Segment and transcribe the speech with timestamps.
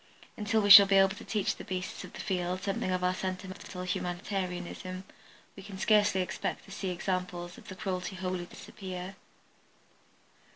[0.35, 3.13] Until we shall be able to teach the beasts of the field something of our
[3.13, 5.03] sentimental humanitarianism
[5.55, 9.15] we can scarcely expect to see examples of cruelty wholly disappear.